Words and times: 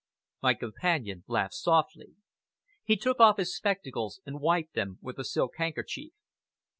My 0.41 0.55
companion 0.55 1.25
laughed 1.27 1.53
softly. 1.53 2.15
He 2.83 2.97
took 2.97 3.19
off 3.19 3.37
his 3.37 3.55
spectacles, 3.55 4.19
and 4.25 4.39
wiped 4.41 4.73
them 4.73 4.97
with 4.99 5.19
a 5.19 5.23
silk 5.23 5.51
handkerchief. 5.57 6.11